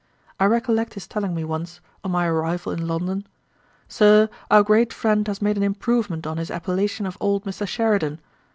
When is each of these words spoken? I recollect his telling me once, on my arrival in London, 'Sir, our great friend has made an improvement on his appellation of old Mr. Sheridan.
I 0.39 0.45
recollect 0.45 0.95
his 0.95 1.05
telling 1.05 1.35
me 1.35 1.43
once, 1.43 1.79
on 2.03 2.09
my 2.09 2.25
arrival 2.25 2.71
in 2.71 2.87
London, 2.87 3.27
'Sir, 3.87 4.29
our 4.49 4.63
great 4.63 4.91
friend 4.91 5.27
has 5.27 5.43
made 5.43 5.57
an 5.57 5.61
improvement 5.63 6.25
on 6.25 6.37
his 6.37 6.49
appellation 6.49 7.05
of 7.05 7.19
old 7.21 7.43
Mr. 7.43 7.67
Sheridan. 7.67 8.19